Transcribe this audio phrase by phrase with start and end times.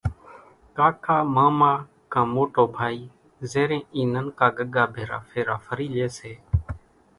[0.77, 1.71] ڪاڪا، ماما
[2.11, 2.99] ڪان موٽو ڀائي
[3.51, 6.31] زيرين اِي ننڪا ڳڳا ڀيرا ڦيرا ڦري لئي سي۔